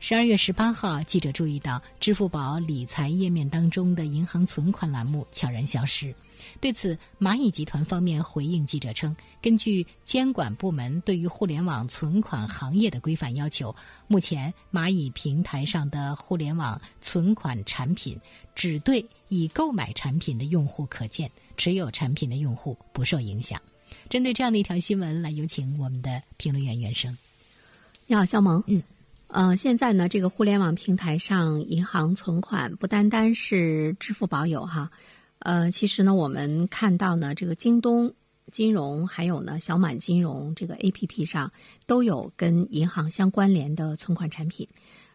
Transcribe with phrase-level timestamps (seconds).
[0.00, 6.14] 十二月十八号，记者注意到支付宝理财页面当中的银行存款栏目悄然消失。
[6.60, 13.74] 对此，蚂蚁集团方面回应记者称，根据监管部门对于互联网存款行业的规范要求，
[14.06, 18.18] 目前蚂蚁平台上的互联网存款产品
[18.54, 23.60] 只对已购买产品的用户可见，持有产品的用户不受影响。
[24.08, 27.18] 针对这样的一条新闻，来有请我们的评论员袁生。
[28.06, 28.62] 你好，肖萌。
[28.68, 28.80] 嗯。
[29.28, 34.90] 呃，现在呢，这个互联网平台上银行存款不单单是支付宝有哈，
[35.40, 38.14] 呃，其实呢，我们看到呢，这个京东
[38.50, 41.52] 金融还有呢小满金融这个 A P P 上
[41.86, 44.66] 都有跟银行相关联的存款产品。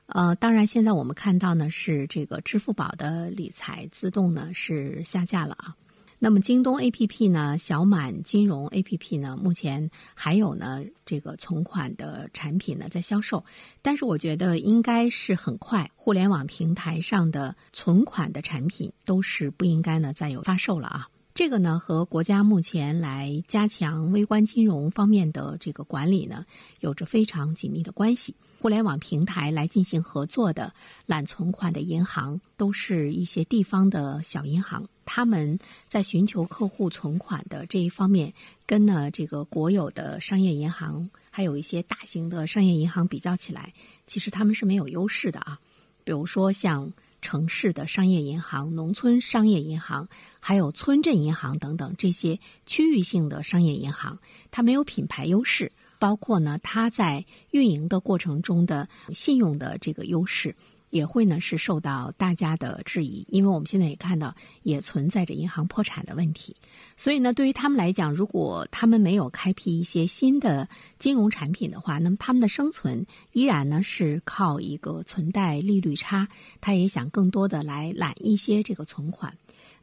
[0.05, 5.75] 呃，当然现在我们看到呢是这个支付宝的理财自动呢是下架了啊。
[6.23, 13.43] 那么京东 A P P 呢，小满金融 A P P 呢，目前还有呢这个存款的产品呢在销售，
[13.81, 21.09] 但是我觉得应该是很快，互联网平台上的存款的产品都是不应该呢再有发售了啊。
[21.33, 26.45] 这个呢和国家目前来加强微观金融方面的这个管理呢
[26.79, 28.33] 有着非常紧密的关系。
[28.63, 30.73] 互联网平台来进行合作的
[31.05, 34.87] 揽存款的银行，都是一些地方的小银行。
[35.03, 38.33] 他们在寻求客户存款的这一方面，
[38.65, 43.73] 跟呢这个国有的商业银行，还有一些大型的商业银行比较起来，
[44.07, 45.59] 其实他们是没有优势的啊。
[46.05, 46.89] 比如说像
[47.21, 50.07] 城市的商业银行、农村商业银行，
[50.39, 54.17] 还有村镇银行等等这些区域性的商业银行，
[54.51, 55.69] 它没有品牌优势。
[56.03, 60.53] 包括呢，它在运营的过程中的信用的这个优势，
[60.89, 66.57] 也会呢是受到大家的质疑，因为我们现在也看到，也存在着银行破产的问题。
[66.97, 70.67] 所以呢，对于他们来讲，如果他们没有开辟一些新的
[70.99, 76.27] 金融产品的话，那么他们的生存依然呢是靠一个存贷利率差，
[76.59, 79.33] 他也想更多的来揽一些这个存款。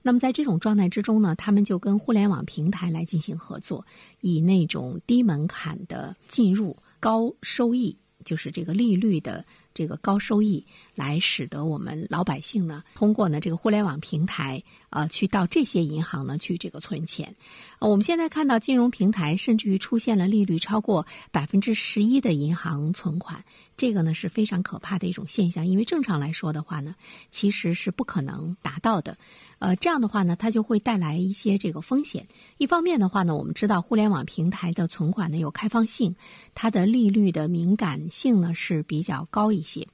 [0.03, 3.84] 那么在这种状态之中呢，他们就跟互联网平台来进行合作，
[4.21, 10.64] 以那种低门槛的进入、高收益，就是这个利率的这个高收益，
[10.94, 17.34] 来使得我们老百姓呢，通过呢这个互联网平台，呃，去到这些银行呢去这个存钱。
[17.78, 23.42] 我们现在看到金融平台甚至于出现了利率超过百分之十一的银行存款，
[23.76, 26.94] 这个呢是非常可怕的一种现象，因为正常来说的话呢，
[27.30, 29.16] 其实是不可能达到的。
[29.60, 32.26] 呃，这样的话呢，它就会带来一些这个风险。
[32.59, 36.16] 一方面的话呢，我们知道互联网平台的存款呢有开放性，
[36.54, 39.87] 它的利率的敏感性呢是比较高一一些。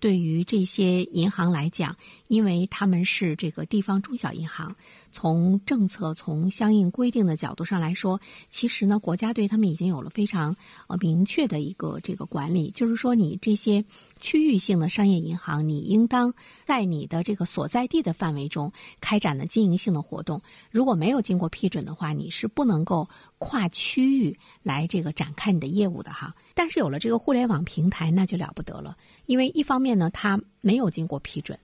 [0.00, 1.96] 对于这些银行来讲，
[2.26, 4.74] 因为他们是这个地方中小银行。
[5.16, 10.54] 从政策、从相应规定的角度上来说，其实呢，国家对他们已经有了非常
[10.88, 13.82] 呃明确的一个这个管理，就是说，你这些
[14.20, 16.34] 区域性的商业银行，你应当
[16.66, 20.38] 在你的这个所在地的范围中开展的经营性的活动。
[20.70, 26.34] 如果没有经过批准的话，你是不能够跨区域来这个展开你的业务的哈。
[26.54, 28.94] 但是有了这个互联网平台，那就了不得了，
[29.24, 31.58] 因为一方面呢，它没有经过批准。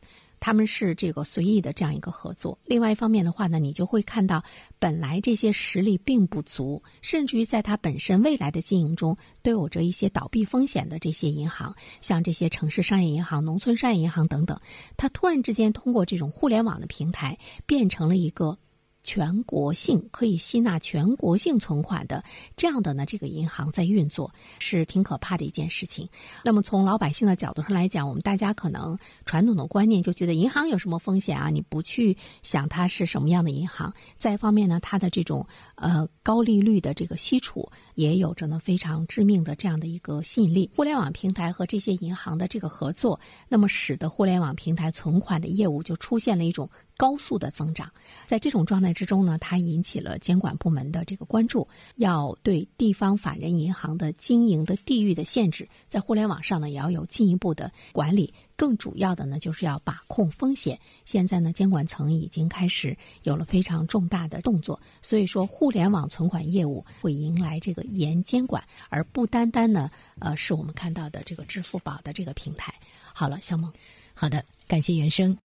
[0.45, 2.59] 他们是这个随意的这样一个合作。
[2.65, 4.43] 另外一方面的话呢，你就会看到，
[4.81, 14.61] 本来这些实力并不足，甚至于在它本身未来的经营中都有着一些倒闭风险的这些银行，像这些城市商业银行、农村商业银行等等，
[14.97, 18.59] 它突然之间通过这种互联网的平台，变成了一个。
[19.03, 22.23] 全国性可以吸纳全国性存款的
[22.57, 26.09] 这样的呢，这个银行在运作是挺可怕的一件事情。
[26.45, 31.51] 那么从老百姓的角度上来讲，我们大家可能传统的观念就觉得银行有什么风险啊？
[31.51, 33.93] 你不去想它是什么样的银行。
[34.19, 40.71] 再一方面呢，它的这种呃高利率的这个吸储也有着呢非常致命的这样的一个吸引力。
[40.77, 46.69] 互联网平台和这些银行的这个合作，那么使得互联网平台存款的业务就出现了一种。
[46.99, 47.91] 高速的增长，
[48.29, 51.67] 在这种状态之中呢，它引起了监管部门的这个关注，
[51.97, 58.33] 要对地方法人银行的经营的地域的限制，在互联网上呢也要有进一步的管理。
[58.57, 60.79] 更主要的呢，就是要把控风险。
[61.05, 72.73] 现在呢，监管层已经开始有了非常重大的动作，所以说互联网存款业务会迎来这个严监管，而不单单呢，呃，是我们看到的这个支付宝的这个平台。
[73.13, 73.73] 好了，小梦，
[74.15, 75.37] 好的，感谢原生。